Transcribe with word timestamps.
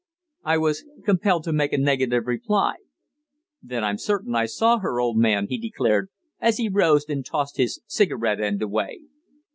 I 0.43 0.57
was 0.57 0.83
compelled 1.05 1.43
to 1.43 1.53
make 1.53 1.71
a 1.73 1.77
negative 1.77 2.25
reply. 2.25 2.77
"Then 3.61 3.83
I'm 3.83 3.99
certain 3.99 4.33
I 4.33 4.47
saw 4.47 4.79
her, 4.79 4.99
old 4.99 5.19
man," 5.19 5.45
he 5.47 5.59
declared, 5.59 6.09
as 6.39 6.57
he 6.57 6.69
rose 6.69 7.05
and 7.07 7.23
tossed 7.23 7.57
his 7.57 7.79
cigarette 7.85 8.41
end 8.41 8.63
away. 8.63 9.01